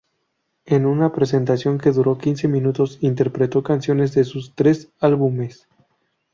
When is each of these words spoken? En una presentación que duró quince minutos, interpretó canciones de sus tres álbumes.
En 0.65 0.87
una 0.87 1.13
presentación 1.13 1.77
que 1.77 1.91
duró 1.91 2.17
quince 2.17 2.47
minutos, 2.47 2.97
interpretó 3.01 3.61
canciones 3.61 4.15
de 4.15 4.23
sus 4.23 4.55
tres 4.55 4.89
álbumes. 4.99 5.67